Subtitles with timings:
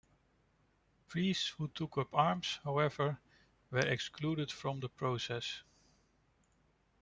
[1.09, 3.19] Priests who took up arms, however,
[3.69, 5.61] were excluded from the process.